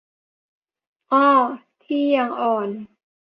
[1.11, 1.27] อ้อ
[1.83, 2.69] ที่ "ยังอ่อน"